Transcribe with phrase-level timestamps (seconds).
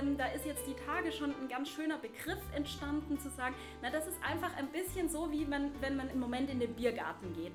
[0.00, 3.90] ähm, da ist jetzt die Tage schon ein ganz schöner Begriff entstanden, zu sagen, na
[3.90, 7.32] das ist einfach ein bisschen so, wie man, wenn man im Moment in den Biergarten
[7.34, 7.52] geht.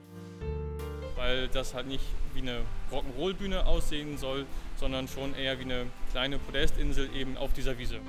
[1.16, 2.04] Weil das halt nicht
[2.34, 4.46] wie eine Rock'n'Roll-Bühne aussehen soll,
[4.76, 8.00] sondern schon eher wie eine kleine Podestinsel eben auf dieser Wiese.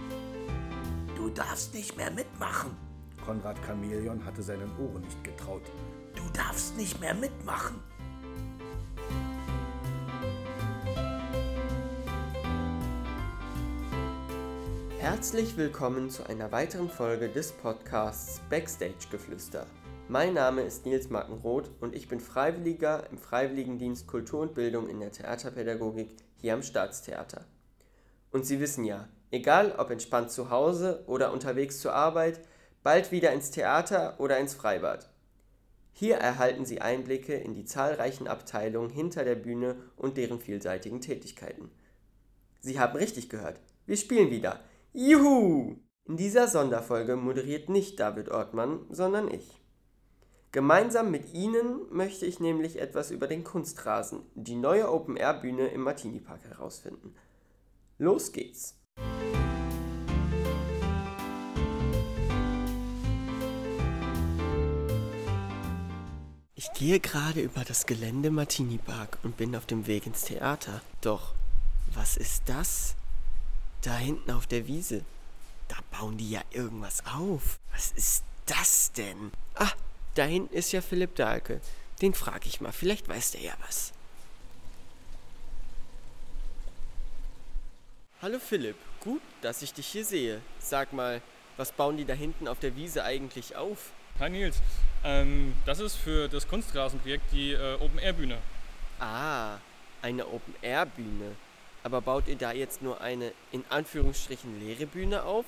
[1.17, 2.77] Du darfst nicht mehr mitmachen.
[3.25, 5.63] Konrad Chameleon hatte seinen Ohren nicht getraut.
[6.15, 7.81] Du darfst nicht mehr mitmachen.
[15.09, 19.65] Herzlich willkommen zu einer weiteren Folge des Podcasts Backstage Geflüster.
[20.09, 24.99] Mein Name ist Nils Markenroth und ich bin Freiwilliger im Freiwilligendienst Kultur und Bildung in
[24.99, 27.45] der Theaterpädagogik hier am Staatstheater.
[28.33, 32.41] Und Sie wissen ja, egal ob entspannt zu Hause oder unterwegs zur Arbeit,
[32.83, 35.09] bald wieder ins Theater oder ins Freibad.
[35.93, 41.71] Hier erhalten Sie Einblicke in die zahlreichen Abteilungen hinter der Bühne und deren vielseitigen Tätigkeiten.
[42.59, 44.59] Sie haben richtig gehört, wir spielen wieder.
[44.99, 45.77] Juhu!
[46.07, 49.61] In dieser Sonderfolge moderiert nicht David Ortmann, sondern ich.
[50.53, 56.19] Gemeinsam mit Ihnen möchte ich nämlich etwas über den Kunstrasen, die neue Open-Air-Bühne im Martini
[56.21, 57.15] Park herausfinden.
[57.99, 58.81] Los geht's!
[66.55, 70.81] Ich gehe gerade über das Gelände Martini Park und bin auf dem Weg ins Theater.
[71.03, 71.35] Doch,
[71.93, 72.97] was ist das?
[73.83, 75.05] Da hinten auf der Wiese.
[75.69, 77.59] Da bauen die ja irgendwas auf.
[77.73, 79.33] Was ist das denn?
[79.55, 79.73] Ah,
[80.15, 81.61] da hinten ist ja Philipp Dahlke.
[82.01, 83.93] Den frage ich mal, vielleicht weiß der ja was.
[88.23, 90.43] Hallo Philipp, gut, dass ich dich hier sehe.
[90.59, 91.21] Sag mal,
[91.57, 93.93] was bauen die da hinten auf der Wiese eigentlich auf?
[94.19, 94.57] Hi Nils,
[95.05, 98.39] ähm, das ist für das Kunstrasenprojekt die äh, Open-Air-Bühne.
[98.99, 99.59] Ah,
[100.01, 101.37] eine Open-Air-Bühne.
[101.87, 105.45] Aber baut ihr da jetzt nur eine in Anführungsstrichen leere Bühne auf?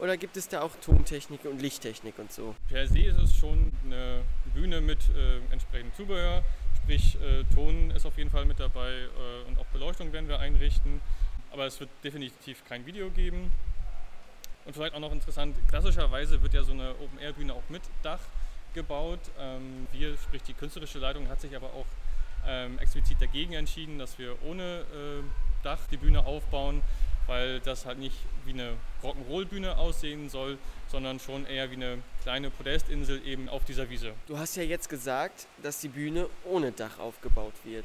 [0.00, 2.56] Oder gibt es da auch Tontechnik und Lichttechnik und so?
[2.68, 6.42] Per se ist es schon eine Bühne mit äh, entsprechendem Zubehör,
[6.82, 10.40] sprich äh, Ton ist auf jeden Fall mit dabei äh, und auch Beleuchtung werden wir
[10.40, 11.00] einrichten.
[11.52, 13.52] Aber es wird definitiv kein Video geben.
[14.64, 18.18] Und vielleicht auch noch interessant, klassischerweise wird ja so eine Open-Air-Bühne auch mit Dach
[18.74, 19.20] gebaut.
[19.38, 21.86] Ähm, wir, sprich die künstlerische Leitung, hat sich aber auch
[22.44, 24.84] ähm, explizit dagegen entschieden, dass wir ohne
[25.66, 26.80] Dach die Bühne aufbauen,
[27.26, 32.50] weil das halt nicht wie eine Rock'n'Roll-Bühne aussehen soll, sondern schon eher wie eine kleine
[32.50, 34.12] Podestinsel eben auf dieser Wiese.
[34.28, 37.84] Du hast ja jetzt gesagt, dass die Bühne ohne Dach aufgebaut wird.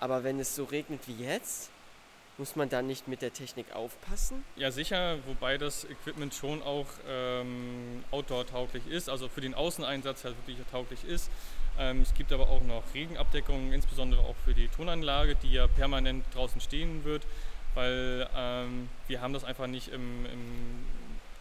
[0.00, 1.70] Aber wenn es so regnet wie jetzt,
[2.38, 4.44] muss man da nicht mit der Technik aufpassen?
[4.56, 10.34] Ja, sicher, wobei das Equipment schon auch ähm, outdoor-tauglich ist, also für den Außeneinsatz halt
[10.38, 11.30] wirklich tauglich ist.
[11.78, 16.24] Ähm, es gibt aber auch noch Regenabdeckungen, insbesondere auch für die Tonanlage, die ja permanent
[16.34, 17.26] draußen stehen wird,
[17.74, 20.84] weil ähm, wir haben das einfach nicht im, im,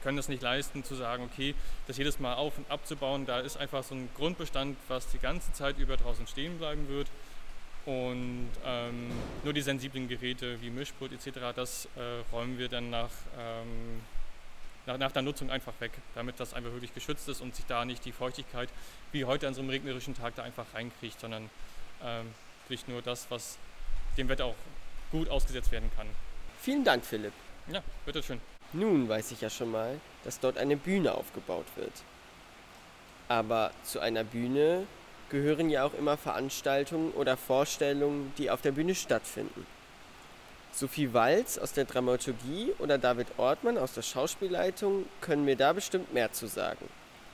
[0.01, 1.53] können das nicht leisten zu sagen, okay,
[1.87, 3.25] das jedes Mal auf und abzubauen.
[3.25, 7.07] Da ist einfach so ein Grundbestand, was die ganze Zeit über draußen stehen bleiben wird.
[7.85, 9.09] Und ähm,
[9.43, 13.09] nur die sensiblen Geräte wie Mischpult etc., das äh, räumen wir dann nach
[13.39, 14.01] ähm,
[14.91, 17.85] nach, nach, der Nutzung einfach weg, damit das einfach wirklich geschützt ist und sich da
[17.85, 18.69] nicht die Feuchtigkeit
[19.11, 21.49] wie heute an so einem regnerischen Tag da einfach reinkriegt, sondern
[22.03, 22.27] ähm,
[22.67, 23.57] wirklich nur das, was
[24.17, 24.55] dem Wetter auch
[25.11, 26.07] gut ausgesetzt werden kann.
[26.61, 27.33] Vielen Dank, Philipp.
[27.67, 28.39] Ja, bitteschön.
[28.73, 31.93] Nun weiß ich ja schon mal, dass dort eine Bühne aufgebaut wird.
[33.27, 34.85] Aber zu einer Bühne
[35.29, 39.65] gehören ja auch immer Veranstaltungen oder Vorstellungen, die auf der Bühne stattfinden.
[40.73, 46.13] Sophie Walz aus der Dramaturgie oder David Ortmann aus der Schauspielleitung können mir da bestimmt
[46.13, 46.87] mehr zu sagen.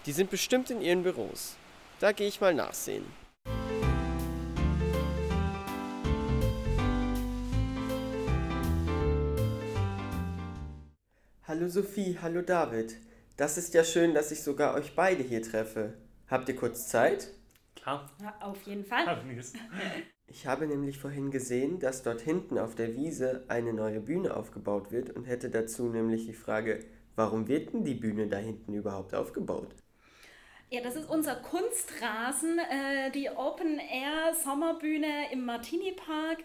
[0.05, 1.55] Die sind bestimmt in ihren Büros.
[1.99, 3.05] Da gehe ich mal nachsehen.
[11.47, 12.97] Hallo Sophie, hallo David.
[13.38, 15.94] Das ist ja schön, dass ich sogar euch beide hier treffe.
[16.27, 17.29] Habt ihr kurz Zeit?
[17.88, 18.12] Klar.
[18.22, 19.24] Ja, auf jeden Fall.
[20.30, 24.92] Ich habe nämlich vorhin gesehen, dass dort hinten auf der Wiese eine neue Bühne aufgebaut
[24.92, 26.84] wird und hätte dazu nämlich die Frage,
[27.16, 29.74] warum wird denn die Bühne da hinten überhaupt aufgebaut?
[30.69, 36.39] Ja, das ist unser Kunstrasen, äh, die Open Air Sommerbühne im Martini Park.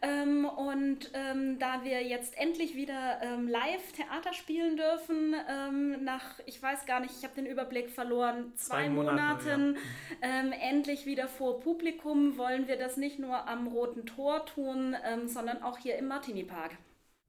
[0.00, 6.40] Ähm, und ähm, da wir jetzt endlich wieder ähm, live Theater spielen dürfen, ähm, nach,
[6.46, 9.76] ich weiß gar nicht, ich habe den Überblick verloren, zwei, Zwei Monate, Monaten,
[10.22, 15.28] ähm, endlich wieder vor Publikum, wollen wir das nicht nur am Roten Tor tun, ähm,
[15.28, 16.78] sondern auch hier im Martini Park.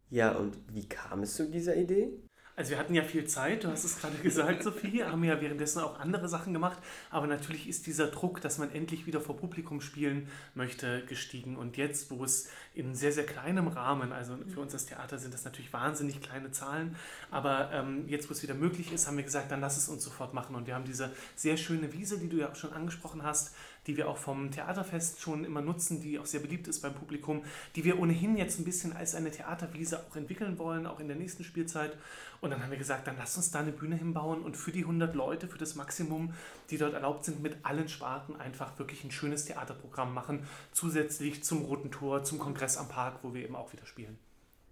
[0.10, 2.18] Ja, und wie kam es zu dieser Idee?
[2.58, 5.80] Also wir hatten ja viel Zeit, du hast es gerade gesagt, Sophie, haben ja währenddessen
[5.80, 6.80] auch andere Sachen gemacht,
[7.12, 11.56] aber natürlich ist dieser Druck, dass man endlich wieder vor Publikum spielen möchte, gestiegen.
[11.56, 15.36] Und jetzt, wo es in sehr, sehr kleinem Rahmen, also für uns als Theater sind
[15.36, 16.96] das natürlich wahnsinnig kleine Zahlen,
[17.30, 20.04] aber ähm, jetzt, wo es wieder möglich ist, haben wir gesagt, dann lass es uns
[20.04, 20.56] sofort machen.
[20.56, 23.54] Und wir haben diese sehr schöne Wiese, die du ja auch schon angesprochen hast,
[23.88, 27.44] die wir auch vom Theaterfest schon immer nutzen, die auch sehr beliebt ist beim Publikum,
[27.76, 31.18] die wir ohnehin jetzt ein bisschen als eine Theaterwiese auch entwickeln wollen, auch in der
[31.18, 31.98] nächsten Spielzeit.
[32.42, 34.82] Und dann haben wir gesagt, dann lass uns da eine Bühne hinbauen und für die
[34.82, 36.34] 100 Leute, für das Maximum,
[36.70, 41.64] die dort erlaubt sind, mit allen Sparten einfach wirklich ein schönes Theaterprogramm machen, zusätzlich zum
[41.64, 44.20] Roten Tor, zum Kongress am Park, wo wir eben auch wieder spielen.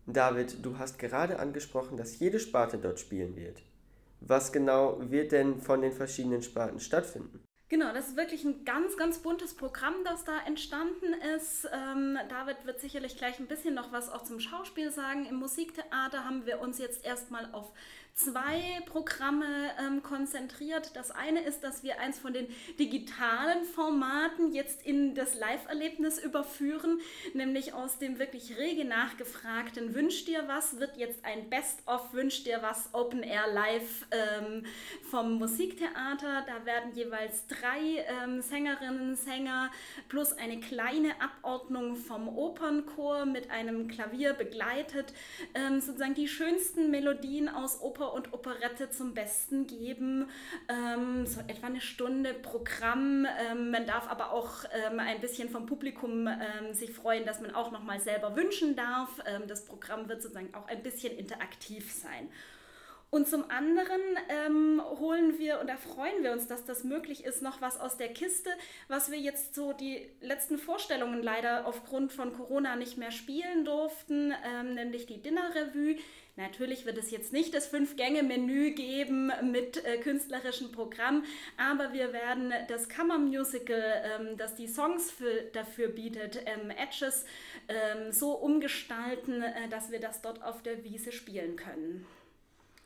[0.08, 3.64] David, du hast gerade angesprochen, dass jede Sparte dort spielen wird.
[4.22, 7.40] Was genau wird denn von den verschiedenen Sparten stattfinden?
[7.68, 11.68] Genau, das ist wirklich ein ganz, ganz buntes Programm, das da entstanden ist.
[11.74, 15.26] Ähm, David wird sicherlich gleich ein bisschen noch was auch zum Schauspiel sagen.
[15.26, 17.72] Im Musiktheater haben wir uns jetzt erstmal auf
[18.16, 19.46] zwei Programme
[19.78, 20.96] ähm, konzentriert.
[20.96, 22.48] Das eine ist, dass wir eins von den
[22.80, 27.02] digitalen Formaten jetzt in das Live-Erlebnis überführen,
[27.34, 32.60] nämlich aus dem wirklich rege nachgefragten Wünsch dir was wird jetzt ein Best-of Wünsch dir
[32.62, 34.66] was Open Air Live ähm,
[35.12, 36.46] vom Musiktheater.
[36.48, 39.70] Da werden jeweils drei ähm, Sängerinnen, Sänger
[40.08, 45.14] plus eine kleine Abordnung vom Opernchor mit einem Klavier begleitet,
[45.54, 50.30] ähm, sozusagen die schönsten Melodien aus Oper Oper und Operette zum Besten geben.
[50.70, 53.28] Ähm, so etwa eine Stunde Programm.
[53.50, 57.54] Ähm, man darf aber auch ähm, ein bisschen vom Publikum ähm, sich freuen, dass man
[57.54, 59.10] auch nochmal selber wünschen darf.
[59.26, 62.30] Ähm, das Programm wird sozusagen auch ein bisschen interaktiv sein.
[63.12, 67.42] Und zum anderen ähm, holen wir und da freuen wir uns, dass das möglich ist,
[67.42, 68.50] noch was aus der Kiste,
[68.90, 74.34] was wir jetzt so die letzten Vorstellungen leider aufgrund von Corona nicht mehr spielen durften,
[74.44, 75.98] ähm, nämlich die Dinnerrevue.
[76.38, 81.24] Natürlich wird es jetzt nicht das Fünf-Gänge-Menü geben mit äh, künstlerischem Programm,
[81.56, 87.26] aber wir werden das Kammermusical, ähm, das die Songs für, dafür bietet, ähm, Edges,
[87.70, 92.06] ähm, so umgestalten, äh, dass wir das dort auf der Wiese spielen können.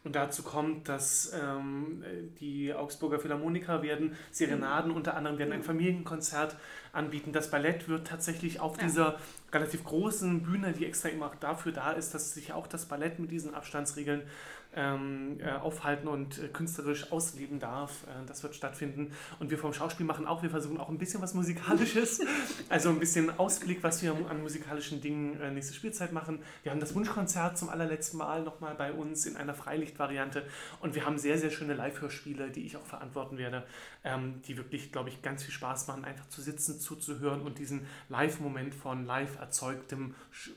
[0.05, 2.03] Und dazu kommt, dass ähm,
[2.39, 6.55] die Augsburger Philharmoniker werden Serenaden, unter anderem werden ein Familienkonzert
[6.93, 7.33] anbieten.
[7.33, 8.83] Das Ballett wird tatsächlich auf ja.
[8.83, 9.19] dieser
[9.51, 13.29] relativ großen Bühne, die extra immer dafür da ist, dass sich auch das Ballett mit
[13.31, 14.23] diesen Abstandsregeln
[14.75, 18.03] ähm, äh, aufhalten und äh, künstlerisch ausleben darf.
[18.03, 19.11] Äh, das wird stattfinden.
[19.39, 22.21] Und wir vom Schauspiel machen auch, wir versuchen auch ein bisschen was Musikalisches,
[22.69, 26.39] also ein bisschen Ausblick, was wir an musikalischen Dingen äh, nächste Spielzeit machen.
[26.63, 30.43] Wir haben das Wunschkonzert zum allerletzten Mal nochmal bei uns in einer Freilichtvariante
[30.81, 33.65] und wir haben sehr, sehr schöne Live-Hörspiele, die ich auch verantworten werde,
[34.03, 37.85] ähm, die wirklich, glaube ich, ganz viel Spaß machen, einfach zu sitzen, zuzuhören und diesen
[38.09, 40.15] Live-Moment von live erzeugtem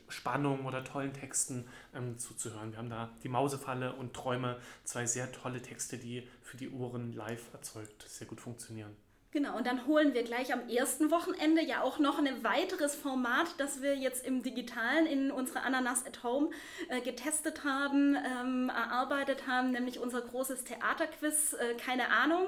[0.08, 2.72] Spannung oder tollen Texten ähm, zuzuhören.
[2.72, 7.12] Wir haben da die Mausefalle und Träume, zwei sehr tolle Texte, die für die Ohren
[7.12, 8.94] live erzeugt sehr gut funktionieren.
[9.32, 13.46] Genau, und dann holen wir gleich am ersten Wochenende ja auch noch ein weiteres Format,
[13.56, 16.50] das wir jetzt im Digitalen in unserer Ananas at Home
[16.90, 22.46] äh, getestet haben, ähm, erarbeitet haben, nämlich unser großes Theaterquiz, äh, keine Ahnung,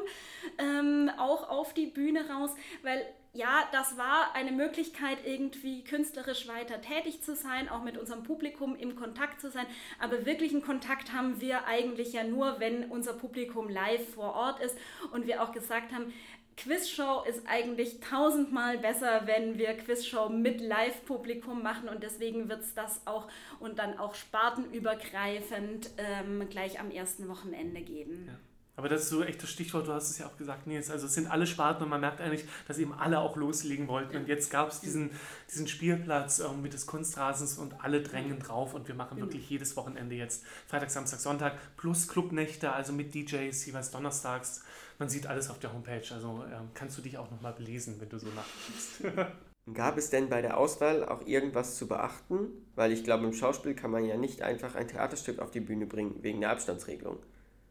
[0.58, 2.50] ähm, auch auf die Bühne raus,
[2.82, 8.22] weil ja, das war eine Möglichkeit, irgendwie künstlerisch weiter tätig zu sein, auch mit unserem
[8.22, 9.66] Publikum im Kontakt zu sein.
[9.98, 14.78] Aber wirklichen Kontakt haben wir eigentlich ja nur, wenn unser Publikum live vor Ort ist
[15.10, 16.12] und wir auch gesagt haben,
[16.56, 22.74] Quizshow ist eigentlich tausendmal besser, wenn wir Quizshow mit Live-Publikum machen und deswegen wird es
[22.74, 23.28] das auch
[23.60, 28.26] und dann auch spartenübergreifend ähm, gleich am ersten Wochenende geben.
[28.28, 28.38] Ja.
[28.76, 30.90] Aber das ist so echt das Stichwort, du hast es ja auch gesagt, Nils.
[30.90, 34.16] Also es sind alle Sparten und man merkt eigentlich, dass eben alle auch loslegen wollten.
[34.16, 35.10] Und jetzt gab es diesen,
[35.48, 39.76] diesen Spielplatz äh, mit des Kunstrasens und alle drängen drauf und wir machen wirklich jedes
[39.76, 44.64] Wochenende jetzt Freitag, Samstag, Sonntag plus Clubnächte, also mit DJs jeweils donnerstags.
[44.98, 48.08] Man sieht alles auf der Homepage, also äh, kannst du dich auch nochmal belesen, wenn
[48.08, 49.32] du so nachdenkst.
[49.72, 52.48] Gab es denn bei der Auswahl auch irgendwas zu beachten?
[52.74, 55.86] Weil ich glaube, im Schauspiel kann man ja nicht einfach ein Theaterstück auf die Bühne
[55.86, 57.18] bringen wegen der Abstandsregelung.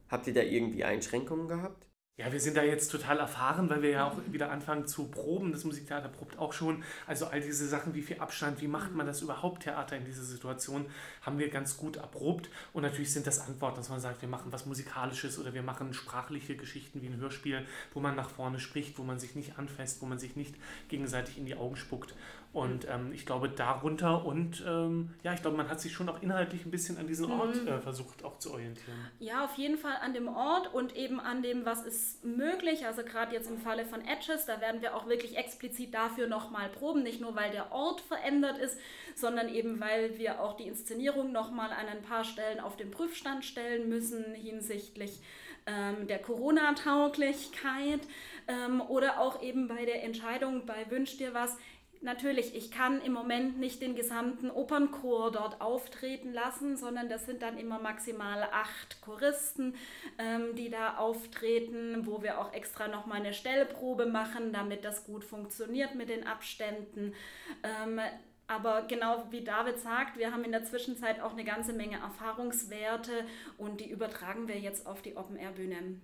[0.10, 1.88] Habt ihr da irgendwie Einschränkungen gehabt?
[2.16, 5.52] Ja, wir sind da jetzt total erfahren, weil wir ja auch wieder anfangen zu proben.
[5.52, 6.84] Das Musiktheater probt auch schon.
[7.08, 10.22] Also all diese Sachen, wie viel Abstand, wie macht man das überhaupt Theater in dieser
[10.22, 10.86] Situation,
[11.24, 12.52] haben wir ganz gut erprobt.
[12.72, 15.92] Und natürlich sind das Antworten, dass man sagt, wir machen was Musikalisches oder wir machen
[15.96, 17.66] sprachliche Geschichten wie ein Hörspiel,
[17.96, 20.54] wo man nach vorne spricht, wo man sich nicht anfasst, wo man sich nicht
[20.90, 22.14] gegenseitig in die Augen spuckt.
[22.54, 26.22] Und ähm, ich glaube, darunter und ähm, ja, ich glaube, man hat sich schon auch
[26.22, 27.68] inhaltlich ein bisschen an diesen Ort Mhm.
[27.68, 28.96] äh, versucht auch zu orientieren.
[29.20, 32.86] Ja, auf jeden Fall an dem Ort und eben an dem, was ist möglich.
[32.86, 36.70] Also gerade jetzt im Falle von Edges, da werden wir auch wirklich explizit dafür nochmal
[36.70, 37.02] proben.
[37.02, 38.78] Nicht nur, weil der Ort verändert ist,
[39.16, 43.46] sondern eben, weil wir auch die Inszenierung nochmal an ein paar Stellen auf den Prüfstand
[43.46, 45.22] stellen müssen hinsichtlich
[45.66, 48.02] ähm, der Corona-Tauglichkeit
[48.48, 51.58] ähm, oder auch eben bei der Entscheidung bei Wünsch dir was.
[52.04, 57.42] Natürlich, ich kann im Moment nicht den gesamten Opernchor dort auftreten lassen, sondern das sind
[57.42, 59.74] dann immer maximal acht Choristen,
[60.18, 65.24] ähm, die da auftreten, wo wir auch extra nochmal eine Stellprobe machen, damit das gut
[65.24, 67.14] funktioniert mit den Abständen.
[67.64, 68.02] Ähm,
[68.48, 73.26] aber genau wie David sagt, wir haben in der Zwischenzeit auch eine ganze Menge Erfahrungswerte
[73.58, 76.02] und die übertragen wir jetzt auf die Open-Air-Bühne.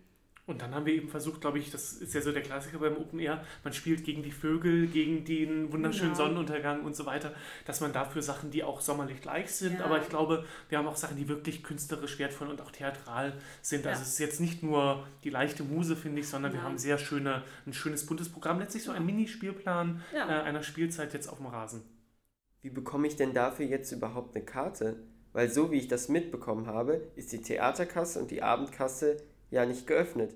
[0.49, 2.97] Und dann haben wir eben versucht, glaube ich, das ist ja so der Klassiker beim
[2.97, 6.23] Open Air, man spielt gegen die Vögel, gegen den wunderschönen Genau.
[6.25, 7.33] Sonnenuntergang und so weiter,
[7.65, 9.85] dass man dafür Sachen, die auch sommerlich gleich sind, Ja.
[9.85, 13.85] aber ich glaube, wir haben auch Sachen, die wirklich künstlerisch wertvoll und auch theatral sind.
[13.85, 14.03] Also Ja.
[14.05, 17.43] es ist jetzt nicht nur die leichte Muse, finde ich, sondern wir haben sehr schöne,
[17.67, 20.27] ein schönes buntes Programm, letztlich so ein Minispielplan Ja.
[20.27, 21.83] äh, einer Spielzeit jetzt auf dem Rasen.
[22.61, 24.95] Wie bekomme ich denn dafür jetzt überhaupt eine Karte?
[25.31, 29.17] Weil so wie ich das mitbekommen habe, ist die Theaterkasse und die Abendkasse
[29.51, 30.35] ja nicht geöffnet.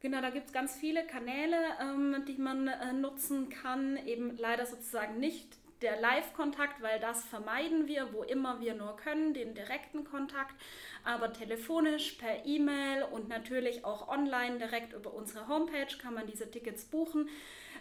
[0.00, 3.96] Genau, da gibt es ganz viele Kanäle, ähm, die man äh, nutzen kann.
[4.06, 9.34] Eben leider sozusagen nicht der Live-Kontakt, weil das vermeiden wir, wo immer wir nur können,
[9.34, 10.54] den direkten Kontakt.
[11.04, 16.50] Aber telefonisch, per E-Mail und natürlich auch online direkt über unsere Homepage kann man diese
[16.50, 17.28] Tickets buchen.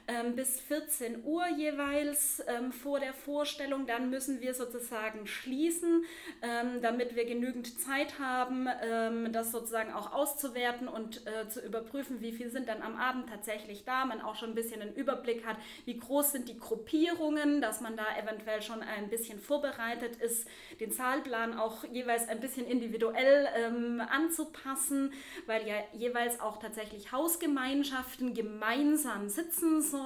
[0.09, 3.87] Ähm, bis 14 Uhr jeweils ähm, vor der Vorstellung.
[3.87, 6.05] Dann müssen wir sozusagen schließen,
[6.41, 12.21] ähm, damit wir genügend Zeit haben, ähm, das sozusagen auch auszuwerten und äh, zu überprüfen,
[12.21, 14.05] wie viel sind dann am Abend tatsächlich da.
[14.05, 17.97] Man auch schon ein bisschen einen Überblick hat, wie groß sind die Gruppierungen, dass man
[17.97, 20.47] da eventuell schon ein bisschen vorbereitet ist,
[20.79, 25.11] den Zahlplan auch jeweils ein bisschen individuell ähm, anzupassen,
[25.47, 29.96] weil ja jeweils auch tatsächlich Hausgemeinschaften gemeinsam sitzen sollen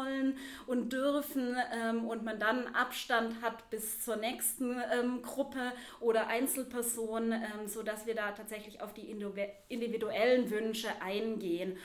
[0.67, 7.31] und dürfen ähm, und man dann Abstand hat bis zur nächsten ähm, Gruppe oder Einzelperson,
[7.31, 11.77] ähm, sodass wir da tatsächlich auf die individu- individuellen Wünsche eingehen.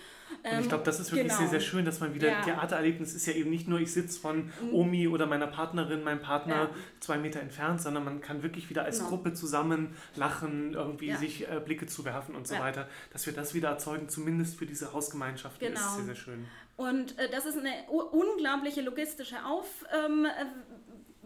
[0.42, 1.38] Und ich Ähm, glaube, das ist wirklich genau.
[1.38, 2.38] sehr, sehr schön, dass man wieder Ja.
[2.40, 2.44] Mhm.
[2.44, 6.54] Theatererlebnis ist ja eben nicht nur, ich sitze von Omi oder meiner Partnerin, meinem Partner
[6.54, 6.70] Ja.
[6.98, 9.10] zwei Meter entfernt, sondern man kann wirklich wieder als Genau.
[9.10, 11.16] Gruppe zusammen lachen, irgendwie Ja.
[11.16, 12.88] sich äh, Blicke zuwerfen und so weiter.
[13.12, 15.94] Dass wir das wieder erzeugen, zumindest für diese Hausgemeinschaften, ist Genau.
[15.94, 16.46] sehr, sehr schön.
[16.76, 19.44] Und äh, das ist eine unglaubliche logistische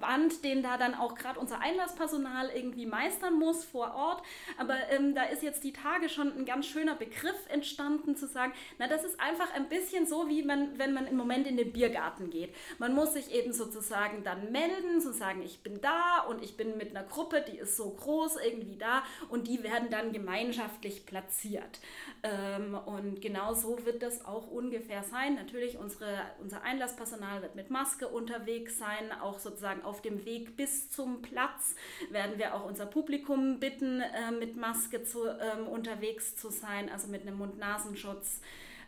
[0.01, 4.23] Aufwand, den da dann auch gerade unser Einlasspersonal irgendwie meistern muss vor Ort.
[4.59, 8.53] Aber ähm, da ist jetzt die Tage schon ein ganz schöner Begriff entstanden, zu sagen,
[8.79, 11.73] na, das ist einfach ein bisschen so, wie man, wenn man im Moment in den
[11.73, 12.55] Biergarten geht.
[12.79, 16.77] Man muss sich eben sozusagen dann melden, zu sagen, ich bin da und ich bin
[16.77, 21.81] mit einer Gruppe, die ist so groß irgendwie da und die werden dann gemeinschaftlich platziert.
[22.23, 25.35] Ähm, und genau so wird das auch ungefähr sein.
[25.35, 30.89] Natürlich, unsere, unser Einlasspersonal wird mit Maske unterwegs sein, auch sozusagen auf dem Weg bis
[30.89, 31.75] zum Platz
[32.11, 37.09] werden wir auch unser Publikum bitten, äh, mit Maske zu, ähm, unterwegs zu sein, also
[37.09, 38.41] mit einem Mund-Nasenschutz.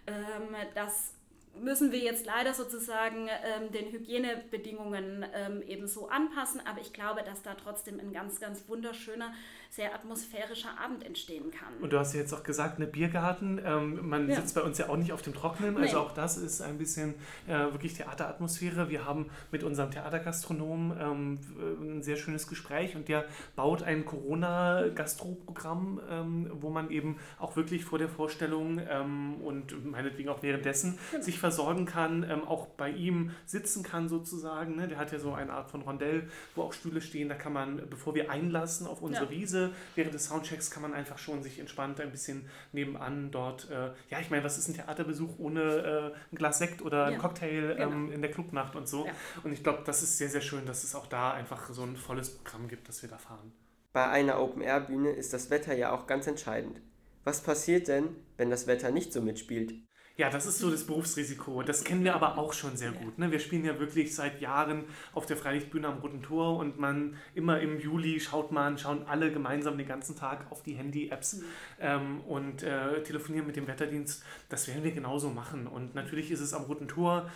[0.07, 1.15] Ähm, das
[1.61, 7.23] müssen wir jetzt leider sozusagen ähm, den Hygienebedingungen ähm, eben so anpassen, aber ich glaube,
[7.25, 9.35] dass da trotzdem ein ganz, ganz wunderschöner,
[9.75, 11.73] sehr atmosphärischer Abend entstehen kann.
[11.81, 13.59] Und du hast ja jetzt auch gesagt, eine Biergarten.
[13.65, 14.37] Ähm, man Ja.
[14.37, 15.79] sitzt bei uns ja auch nicht auf dem Trockenen.
[15.79, 16.03] Also Nee.
[16.05, 17.15] auch das ist ein bisschen
[17.49, 18.91] äh, wirklich Theateratmosphäre.
[18.91, 21.39] Wir haben mit unserem Theatergastronom ähm,
[21.81, 23.25] ein sehr schönes Gespräch und der
[23.57, 30.29] baut ein Corona-Gastroprogramm, ähm, wo man eben auch wirklich vor der Vorstellung ähm, und meinetwegen
[30.29, 31.23] auch währenddessen Genau.
[31.23, 34.77] sich versorgen kann, ähm, auch bei ihm sitzen kann sozusagen.
[34.77, 34.87] Ne?
[34.89, 37.31] Der hat ja so eine Art von Rondell, wo auch Stühle stehen.
[37.31, 39.31] Da kann man, bevor wir einlassen auf unsere Ja.
[39.31, 39.62] Wiese,
[39.95, 44.21] während des Soundchecks kann man einfach schon sich entspannt ein bisschen nebenan dort, äh, ja,
[44.21, 47.75] ich meine, was ist ein Theaterbesuch ohne äh, ein Glas Sekt oder ein Ja, Cocktail
[47.75, 47.91] genau.
[47.91, 49.07] ähm, in der Clubnacht und so.
[49.07, 49.13] Ja.
[49.45, 51.97] Und ich glaube, das ist sehr, sehr schön, dass es auch da einfach so ein
[51.97, 53.53] volles Programm gibt, das wir da fahren.
[53.93, 56.81] Bei einer Open-Air-Bühne ist das Wetter ja auch ganz entscheidend.
[57.25, 59.75] Was passiert denn, wenn das Wetter nicht so mitspielt?
[60.23, 61.65] Ja, das ist so das Berufsrisiko.
[61.65, 63.19] Das kennen wir aber auch schon sehr gut.
[63.19, 63.33] Ne?
[63.33, 67.59] Wir spielen ja wirklich seit Jahren auf der Freilichtbühne am Roten Tor und man immer
[67.59, 71.43] im Juli schaut man, schauen alle gemeinsam den ganzen Tag auf die Handy-Apps
[71.81, 74.23] ähm, und äh, telefonieren mit dem Wetterdienst.
[74.49, 75.67] Das werden wir genauso machen.
[75.67, 77.29] Und natürlich ist es am Roten Tor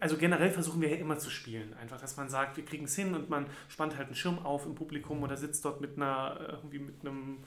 [0.00, 1.74] also generell versuchen wir ja immer zu spielen.
[1.80, 4.66] Einfach, dass man sagt, wir kriegen es hin und man spannt halt einen Schirm auf
[4.66, 7.38] im Publikum oder sitzt dort mit einer, äh, irgendwie mit einem,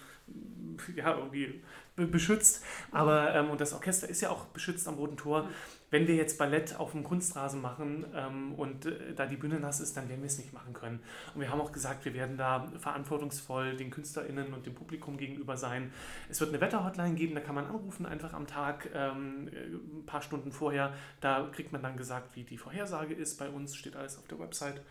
[0.95, 1.61] ja, irgendwie
[1.95, 2.63] beschützt.
[2.91, 5.49] Aber, ähm, und das Orchester ist ja auch beschützt am Roten Tor.
[5.91, 9.79] wenn wir jetzt Ballett auf dem Kunstrasen machen ähm, und äh, da die Bühne nass
[9.79, 10.99] ist, dann werden wir es nicht machen können.
[11.33, 15.55] Und wir haben auch gesagt, wir werden da verantwortungsvoll den KünstlerInnen und dem Publikum gegenüber
[15.55, 15.93] sein.
[16.27, 20.21] Es wird eine Wetterhotline geben, da kann man anrufen einfach am Tag, ähm, ein paar
[20.21, 20.93] Stunden vorher.
[21.21, 23.37] Da kriegt man dann gesagt, wie die Vorhersage ist.
[23.37, 24.81] Bei uns steht alles auf der Website.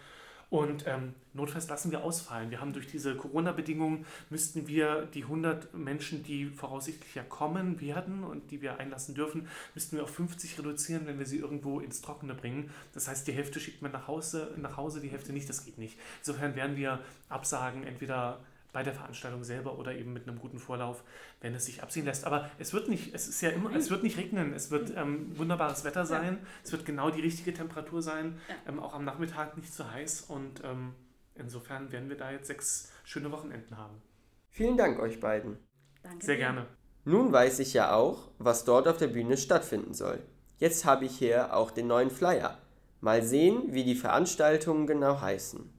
[0.55, 2.53] Und ähm, notfalls lassen wir ausfallen.
[2.53, 8.23] Wir haben durch diese Corona-Bedingungen, müssten wir die 100 Menschen, die voraussichtlich ja kommen werden
[8.23, 12.03] und die wir einlassen dürfen, müssten wir auf 50 reduzieren, wenn wir sie irgendwo ins
[12.03, 12.71] Trockene bringen.
[12.93, 15.49] Das heißt, die Hälfte schickt man nach Hause, nach Hause die Hälfte nicht.
[15.49, 15.99] Das geht nicht.
[16.21, 18.39] Insofern werden wir Absagen entweder
[18.75, 21.05] bei der Veranstaltung selber oder eben mit einem guten Vorlauf,
[21.41, 22.27] wenn es sich absehen lässt.
[22.27, 25.39] Aber es wird nicht, es ist ja immer, es wird nicht regnen, es wird ähm,
[25.39, 26.49] wunderbares Wetter sein, ja.
[26.63, 28.57] es wird genau die richtige Temperatur sein, ja.
[28.69, 30.93] ähm, auch am Nachmittag nicht zu heiß und ähm,
[31.37, 34.03] insofern werden wir da jetzt sechs schöne Wochenenden haben.
[34.51, 35.57] Vielen Dank euch beiden.
[36.03, 36.41] Danke Sehr dir.
[36.41, 36.67] gerne.
[37.05, 40.21] Nun weiß ich ja auch, was dort auf der Bühne stattfinden soll.
[40.59, 42.59] Jetzt habe ich hier auch den neuen Flyer.
[43.01, 45.73] Mal sehen, wie die Veranstaltungen genau heißen.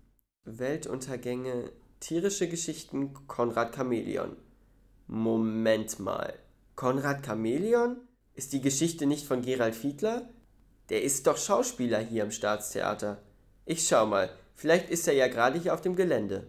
[0.45, 1.71] Weltuntergänge
[2.07, 4.37] Tierische Geschichten Konrad Chamäleon.
[5.07, 6.35] Moment mal.
[6.75, 7.97] Konrad Chamäleon?
[8.35, 10.29] Ist die Geschichte nicht von Gerald Fiedler?
[10.89, 13.23] Der ist doch Schauspieler hier im Staatstheater.
[13.65, 16.45] Ich schau mal, vielleicht ist er ja gerade hier auf dem Gelände.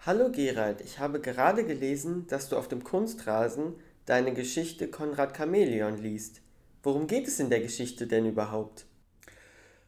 [0.00, 3.74] Hallo Gerald, ich habe gerade gelesen, dass du auf dem Kunstrasen
[4.06, 6.40] deine Geschichte Konrad Chamäleon liest.
[6.84, 8.84] Worum geht es in der Geschichte denn überhaupt?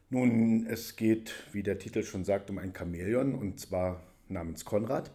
[0.08, 5.10] Nun, es geht, wie der Titel schon sagt, um ein Chamäleon und zwar namens Konrad.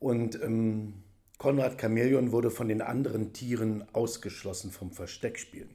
[0.00, 0.94] Und ähm,
[1.38, 5.70] Konrad Chamäleon wurde von den anderen Tieren ausgeschlossen vom Versteckspielen,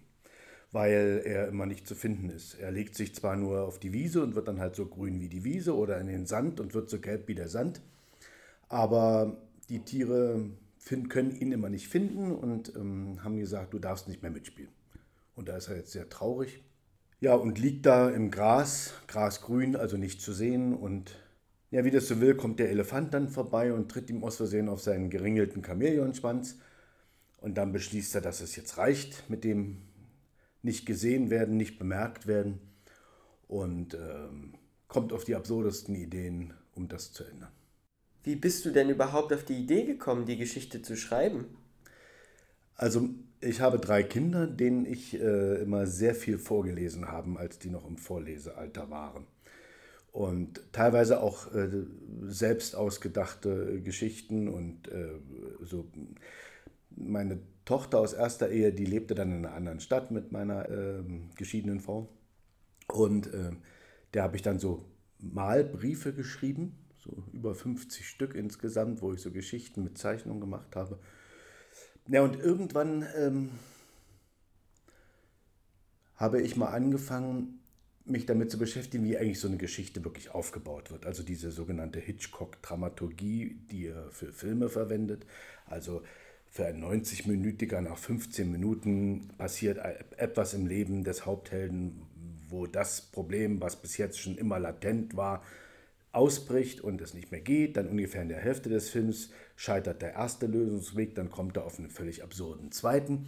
[0.74, 2.56] weil er immer nicht zu finden ist.
[2.56, 5.30] Er legt sich zwar nur auf die Wiese und wird dann halt so grün wie
[5.30, 7.80] die Wiese oder in den Sand und wird so gelb wie der Sand,
[8.68, 9.38] aber
[9.70, 10.50] die Tiere
[11.08, 14.81] können ihn immer nicht finden und ähm, haben gesagt, du darfst nicht mehr mitspielen.
[15.36, 16.64] Und da ist er jetzt sehr traurig.
[17.20, 20.76] Ja, und liegt da im Gras, grasgrün, also nicht zu sehen.
[20.76, 21.16] Und
[21.70, 24.70] ja, wie das so will, kommt der Elefant dann vorbei und tritt ihm aus Versehen
[24.70, 26.58] auf seinen geringelten Chamäleonschwanz.
[27.38, 29.84] Und dann beschließt er, dass es jetzt reicht mit dem
[30.64, 32.60] nicht gesehen werden, nicht bemerkt werden.
[33.48, 34.56] Und ähm,
[34.88, 37.52] kommt auf die absurdesten Ideen, um das zu ändern.
[38.24, 41.58] Wie bist du denn überhaupt auf die Idee gekommen, die Geschichte zu schreiben?
[42.76, 43.10] Also
[43.41, 47.88] ich habe drei Kinder, denen ich äh, immer sehr viel vorgelesen habe, als die noch
[47.88, 49.25] im Vorlesealter waren.
[50.12, 51.69] Und teilweise auch äh,
[52.23, 55.19] selbst ausgedachte Geschichten und äh,
[55.62, 55.89] so.
[56.93, 61.30] Meine Tochter aus erster Ehe, die lebte dann in einer anderen Stadt mit meiner ähm,
[61.38, 62.10] geschiedenen Frau.
[62.88, 63.60] Und ähm,
[64.13, 64.84] der habe ich dann so
[65.19, 70.99] Malbriefe geschrieben, so über 50 Stück insgesamt, wo ich so Geschichten mit Zeichnungen gemacht habe.
[72.12, 73.52] Ja, und irgendwann ähm,
[76.17, 77.62] habe ich mal angefangen,
[78.04, 81.06] mich damit zu beschäftigen, wie eigentlich so eine Geschichte wirklich aufgebaut wird.
[81.06, 85.26] Also diese sogenannte Hitchcock-Dramaturgie, die er für Filme verwendet.
[85.65, 86.02] Also
[86.50, 89.78] für ein 90-Minütiger nach 15 Minuten passiert
[90.17, 92.02] etwas im Leben des Haupthelden,
[92.50, 95.43] wo das Problem, was bis jetzt schon immer latent war,
[96.12, 100.13] ausbricht und es nicht mehr geht, dann ungefähr in der Hälfte des Films scheitert der
[100.13, 103.28] erste Lösungsweg, dann kommt er auf einen völlig absurden zweiten,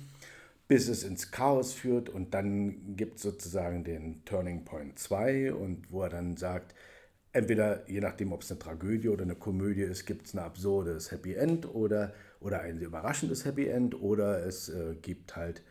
[0.68, 5.92] bis es ins Chaos führt und dann gibt es sozusagen den Turning Point 2 und
[5.92, 6.76] wo er dann sagt,
[7.32, 11.12] entweder je nachdem, ob es eine Tragödie oder eine Komödie ist, gibt es ein absurdes
[11.12, 15.64] Happy End oder, oder ein überraschendes Happy End oder es äh, gibt halt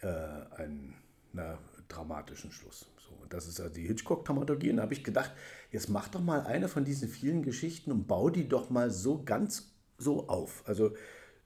[0.00, 0.94] äh, einen
[1.32, 2.86] na, dramatischen Schluss.
[3.06, 4.70] So, das ist also die Hitchcock-Dramaturgie.
[4.70, 5.32] Und da habe ich gedacht,
[5.70, 9.22] jetzt mach doch mal eine von diesen vielen Geschichten und bau die doch mal so
[9.22, 10.62] ganz so auf.
[10.66, 10.92] Also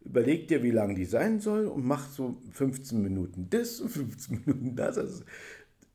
[0.01, 4.43] überleg dir, wie lang die sein soll und mach so 15 Minuten das und 15
[4.45, 4.99] Minuten das.
[4.99, 5.25] Also,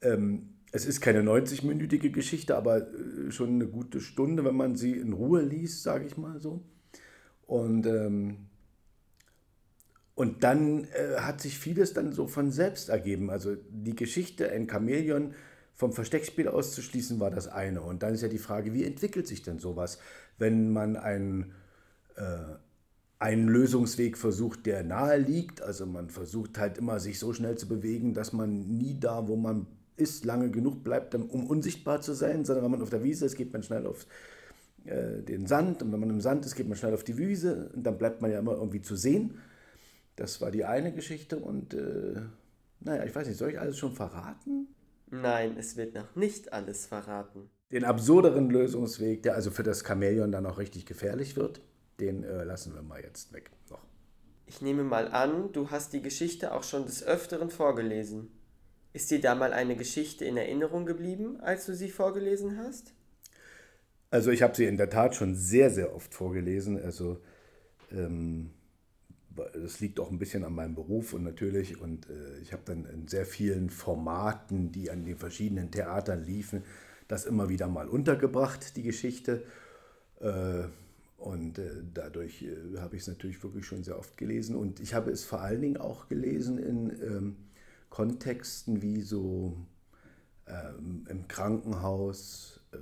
[0.02, 4.93] ähm, es ist keine 90-minütige Geschichte, aber äh, schon eine gute Stunde, wenn man sie
[4.93, 6.63] in Ruhe liest, sage ich mal so.
[7.45, 8.47] Und, ähm,
[10.15, 13.30] und dann äh, hat sich vieles dann so von selbst ergeben.
[13.30, 15.36] Also die Geschichte, ein Chamäleon,
[15.75, 17.81] vom Versteckspiel auszuschließen war das eine.
[17.81, 19.97] Und dann ist ja die Frage, wie entwickelt sich denn sowas,
[20.38, 21.53] wenn man einen,
[22.15, 22.55] äh,
[23.19, 25.62] einen Lösungsweg versucht, der nahe liegt.
[25.62, 29.36] Also man versucht halt immer, sich so schnell zu bewegen, dass man nie da, wo
[29.36, 33.25] man ist, lange genug bleibt, um unsichtbar zu sein, sondern wenn man auf der Wiese
[33.25, 34.07] ist, geht man schnell auf
[34.86, 35.81] äh, den Sand.
[35.81, 37.71] Und wenn man im Sand ist, geht man schnell auf die Wiese.
[37.73, 39.39] Und dann bleibt man ja immer irgendwie zu sehen.
[40.15, 41.38] Das war die eine Geschichte.
[41.38, 42.21] Und äh,
[42.79, 44.67] naja, ich weiß nicht, soll ich alles schon verraten?
[45.13, 47.47] Nein, es wird noch nicht alles verraten.
[47.71, 51.62] Den absurderen Lösungsweg, der also für das Chamäleon dann auch richtig gefährlich wird,
[51.99, 53.86] den äh, lassen wir mal jetzt weg noch.
[54.47, 58.32] Ich nehme mal an, du hast die Geschichte auch schon des Öfteren vorgelesen.
[58.91, 62.95] Ist dir da mal eine Geschichte in Erinnerung geblieben, als du sie vorgelesen hast?
[64.10, 66.82] Also ich habe sie in der Tat schon sehr, sehr oft vorgelesen.
[66.82, 67.19] Also
[67.91, 68.49] ähm,
[69.36, 72.86] das liegt auch ein bisschen an meinem Beruf und natürlich, und äh, ich habe dann
[72.86, 76.63] in sehr vielen Formaten, die an den verschiedenen Theatern liefen,
[77.08, 79.43] das immer wieder mal untergebracht, die Geschichte.
[80.19, 80.63] Äh,
[81.17, 84.56] und äh, dadurch äh, habe ich es natürlich wirklich schon sehr oft gelesen.
[84.56, 87.36] Und ich habe es vor allen Dingen auch gelesen in ähm,
[87.89, 89.56] Kontexten wie so
[90.48, 92.60] ähm, im Krankenhaus.
[92.72, 92.78] Äh,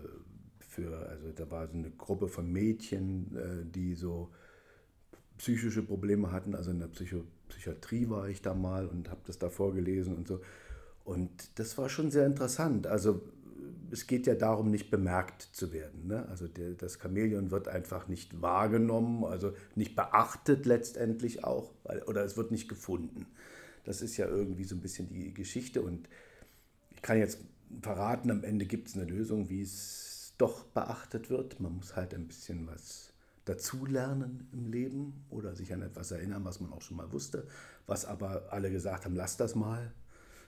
[0.59, 4.31] für, also da war so eine Gruppe von Mädchen, äh, die so
[5.41, 6.53] psychische Probleme hatten.
[6.53, 10.27] Also in der Psycho Psychiatrie war ich da mal und habe das da vorgelesen und
[10.27, 10.39] so.
[11.03, 12.85] Und das war schon sehr interessant.
[12.85, 13.21] Also
[13.89, 16.07] es geht ja darum, nicht bemerkt zu werden.
[16.07, 16.27] Ne?
[16.29, 22.23] Also der, das Chamäleon wird einfach nicht wahrgenommen, also nicht beachtet letztendlich auch, weil, oder
[22.23, 23.25] es wird nicht gefunden.
[23.83, 26.07] Das ist ja irgendwie so ein bisschen die Geschichte und
[26.95, 27.39] ich kann jetzt
[27.81, 31.59] verraten, am Ende gibt es eine Lösung, wie es doch beachtet wird.
[31.59, 33.10] Man muss halt ein bisschen was
[33.45, 37.47] dazulernen im Leben oder sich an etwas erinnern, was man auch schon mal wusste,
[37.87, 39.91] was aber alle gesagt haben, lass das mal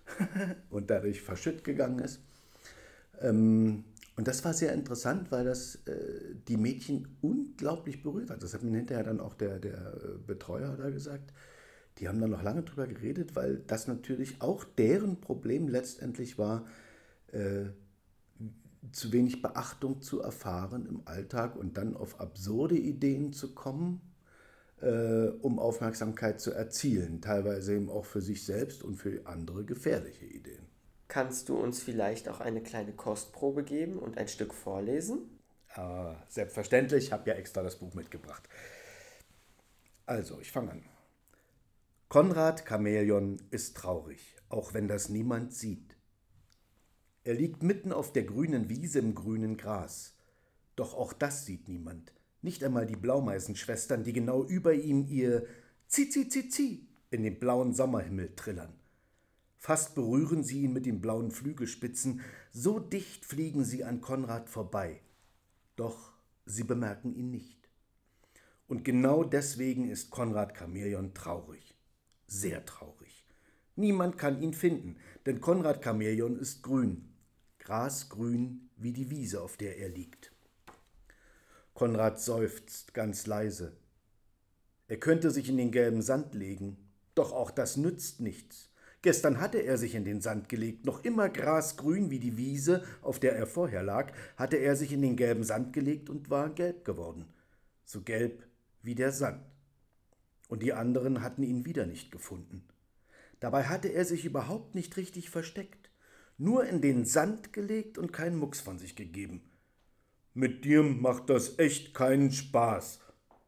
[0.69, 2.21] und dadurch verschütt gegangen ist.
[3.19, 3.83] Ähm,
[4.15, 8.43] und das war sehr interessant, weil das äh, die Mädchen unglaublich berührt hat.
[8.43, 11.33] Das hat mir hinterher dann auch der, der äh, Betreuer da gesagt.
[11.97, 16.65] Die haben dann noch lange drüber geredet, weil das natürlich auch deren Problem letztendlich war,
[17.31, 17.65] äh,
[18.91, 24.01] zu wenig Beachtung zu erfahren im Alltag und dann auf absurde Ideen zu kommen,
[24.81, 30.25] äh, um Aufmerksamkeit zu erzielen, teilweise eben auch für sich selbst und für andere gefährliche
[30.25, 30.65] Ideen.
[31.07, 35.39] Kannst du uns vielleicht auch eine kleine Kostprobe geben und ein Stück vorlesen?
[35.75, 38.47] Äh, selbstverständlich, ich habe ja extra das Buch mitgebracht.
[40.05, 40.83] Also, ich fange an.
[42.09, 45.92] Konrad Chamäleon ist traurig, auch wenn das niemand sieht.
[47.23, 50.15] Er liegt mitten auf der grünen Wiese im grünen Gras.
[50.75, 55.45] Doch auch das sieht niemand, nicht einmal die Blaumeisenschwestern, die genau über ihm ihr
[55.87, 58.73] Zi-Zi-Zi-Zi in den blauen Sommerhimmel trillern.
[59.57, 62.19] Fast berühren sie ihn mit den blauen Flügelspitzen,
[62.51, 64.99] so dicht fliegen sie an Konrad vorbei.
[65.77, 66.11] Doch
[66.45, 67.69] sie bemerken ihn nicht.
[68.67, 71.75] Und genau deswegen ist Konrad Chamäleon traurig.
[72.27, 73.25] Sehr traurig.
[73.75, 77.12] Niemand kann ihn finden, denn Konrad Chamäleon ist grün.
[77.63, 80.33] Grasgrün wie die Wiese, auf der er liegt.
[81.73, 83.77] Konrad seufzt ganz leise.
[84.89, 86.77] Er könnte sich in den gelben Sand legen,
[87.15, 88.69] doch auch das nützt nichts.
[89.01, 93.17] Gestern hatte er sich in den Sand gelegt, noch immer grasgrün wie die Wiese, auf
[93.17, 96.83] der er vorher lag, hatte er sich in den gelben Sand gelegt und war gelb
[96.83, 97.25] geworden,
[97.85, 98.43] so gelb
[98.81, 99.41] wie der Sand.
[100.49, 102.65] Und die anderen hatten ihn wieder nicht gefunden.
[103.39, 105.89] Dabei hatte er sich überhaupt nicht richtig versteckt,
[106.43, 109.49] nur in den Sand gelegt und keinen Mucks von sich gegeben.
[110.33, 112.99] Mit dir macht das echt keinen Spaß,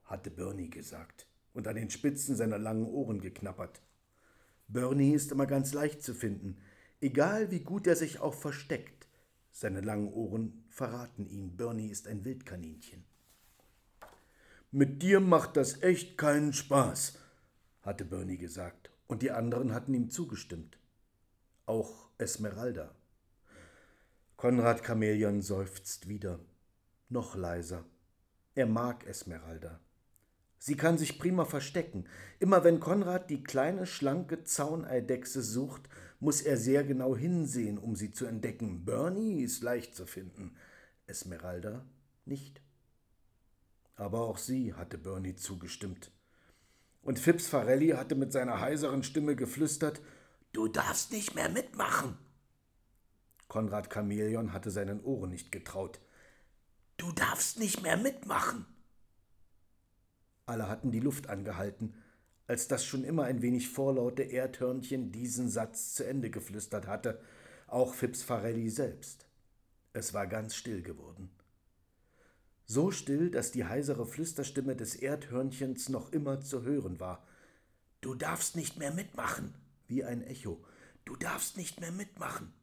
[0.05, 3.81] hatte Bernie gesagt und an den Spitzen seiner langen Ohren geknappert.
[4.69, 6.58] Bernie ist immer ganz leicht zu finden,
[7.01, 9.08] egal wie gut er sich auch versteckt.
[9.51, 13.03] Seine langen Ohren verraten ihn, Bernie ist ein Wildkaninchen.
[14.71, 17.19] Mit dir macht das echt keinen Spaß,
[17.81, 20.77] hatte Bernie gesagt, und die anderen hatten ihm zugestimmt.
[21.65, 22.95] Auch Esmeralda.
[24.38, 26.39] Konrad Chamäleon seufzt wieder,
[27.10, 27.84] noch leiser.
[28.54, 29.82] Er mag Esmeralda.
[30.58, 32.06] Sie kann sich prima verstecken.
[32.39, 35.89] Immer wenn Konrad die kleine, schlanke Zauneidechse sucht,
[36.21, 38.86] muss er sehr genau hinsehen, um sie zu entdecken.
[38.86, 40.56] Bernie ist leicht zu finden,
[41.08, 41.86] Esmeralda
[42.23, 42.62] nicht.
[43.95, 46.12] Aber auch sie hatte Bernie zugestimmt.
[47.01, 50.01] Und Phipps Farelli hatte mit seiner heiseren Stimme geflüstert:
[50.56, 52.18] Du darfst nicht mehr mitmachen.
[53.50, 56.00] Konrad Chamäleon hatte seinen Ohren nicht getraut.
[56.96, 58.65] Du darfst nicht mehr mitmachen.
[60.46, 61.94] Alle hatten die Luft angehalten,
[62.48, 67.20] als das schon immer ein wenig vorlaute Erdhörnchen diesen Satz zu Ende geflüstert hatte,
[67.68, 69.26] auch Fips Farelli selbst.
[69.91, 71.32] Es war ganz still geworden.
[72.65, 77.28] So still, dass die heisere Flüsterstimme des Erdhörnchens noch immer zu hören war.
[78.00, 79.54] Du darfst nicht mehr mitmachen.
[79.88, 80.63] Wie ein Echo.
[81.06, 82.54] Du darfst nicht mehr mitmachen.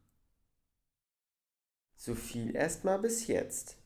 [1.95, 3.77] So viel erstmal bis jetzt.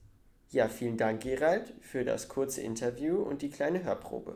[0.49, 4.35] Ja, vielen Dank, Gerald, für das kurze Interview und die kleine Hörprobe.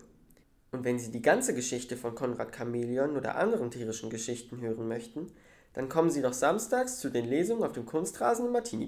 [0.71, 5.31] Und wenn Sie die ganze Geschichte von Konrad Chamäleon oder anderen tierischen Geschichten hören möchten,
[5.73, 8.87] dann kommen Sie doch samstags zu den Lesungen auf dem Kunstrasen im Martini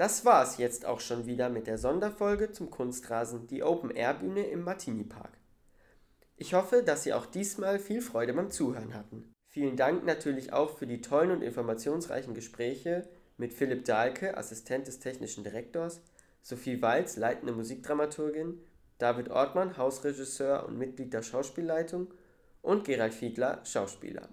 [0.00, 4.44] Das war's jetzt auch schon wieder mit der Sonderfolge zum Kunstrasen, die Open Air Bühne
[4.44, 5.36] im Martini Park.
[6.38, 9.34] Ich hoffe, dass Sie auch diesmal viel Freude beim Zuhören hatten.
[9.46, 15.00] Vielen Dank natürlich auch für die tollen und informationsreichen Gespräche mit Philipp Dahlke, Assistent des
[15.00, 16.00] technischen Direktors,
[16.40, 18.58] Sophie Walz, leitende Musikdramaturgin,
[18.96, 22.06] David Ortmann, Hausregisseur und Mitglied der Schauspielleitung
[22.62, 24.30] und Gerald Fiedler, Schauspieler.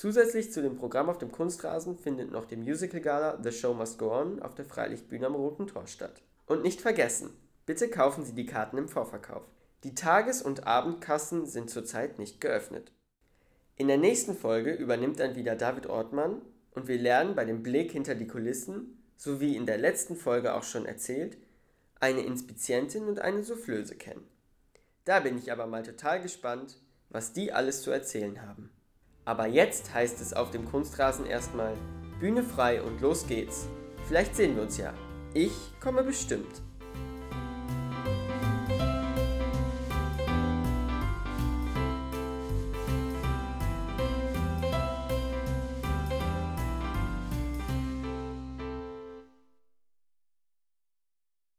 [0.00, 3.98] Zusätzlich zu dem Programm auf dem Kunstrasen findet noch die Musical Gala The Show Must
[3.98, 6.22] Go On auf der Freilichtbühne am Roten Tor statt.
[6.46, 7.28] Und nicht vergessen,
[7.66, 9.42] bitte kaufen Sie die Karten im Vorverkauf.
[9.84, 12.92] Die Tages- und Abendkassen sind zurzeit nicht geöffnet.
[13.76, 17.92] In der nächsten Folge übernimmt dann wieder David Ortmann und wir lernen bei dem Blick
[17.92, 21.36] hinter die Kulissen, so wie in der letzten Folge auch schon erzählt,
[21.96, 24.26] eine Inspizientin und eine Soufflöse kennen.
[25.04, 26.78] Da bin ich aber mal total gespannt,
[27.10, 28.70] was die alles zu erzählen haben.
[29.24, 31.74] Aber jetzt heißt es auf dem Kunstrasen erstmal
[32.18, 33.68] Bühne frei und los geht's.
[34.06, 34.92] Vielleicht sehen wir uns ja.
[35.34, 36.62] Ich komme bestimmt.